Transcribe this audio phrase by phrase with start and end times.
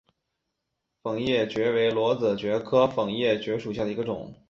[1.03, 4.33] 粉叶蕨为裸子蕨科粉叶蕨属下的一个种。